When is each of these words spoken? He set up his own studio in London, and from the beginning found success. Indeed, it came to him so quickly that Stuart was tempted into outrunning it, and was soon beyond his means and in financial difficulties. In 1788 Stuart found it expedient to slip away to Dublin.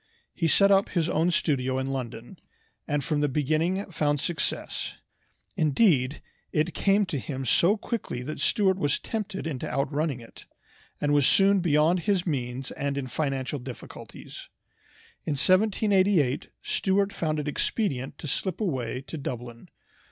He 0.33 0.47
set 0.47 0.71
up 0.71 0.89
his 0.89 1.07
own 1.11 1.29
studio 1.29 1.77
in 1.77 1.91
London, 1.91 2.39
and 2.87 3.03
from 3.03 3.19
the 3.19 3.29
beginning 3.29 3.85
found 3.91 4.19
success. 4.19 4.95
Indeed, 5.55 6.23
it 6.51 6.73
came 6.73 7.05
to 7.05 7.19
him 7.19 7.45
so 7.45 7.77
quickly 7.77 8.23
that 8.23 8.39
Stuart 8.39 8.79
was 8.79 8.97
tempted 8.97 9.45
into 9.45 9.69
outrunning 9.69 10.19
it, 10.19 10.47
and 10.99 11.13
was 11.13 11.27
soon 11.27 11.59
beyond 11.59 11.99
his 11.99 12.25
means 12.25 12.71
and 12.71 12.97
in 12.97 13.05
financial 13.05 13.59
difficulties. 13.59 14.49
In 15.23 15.33
1788 15.33 16.49
Stuart 16.63 17.13
found 17.13 17.37
it 17.37 17.47
expedient 17.47 18.17
to 18.17 18.27
slip 18.27 18.59
away 18.59 19.01
to 19.03 19.19
Dublin. 19.19 19.67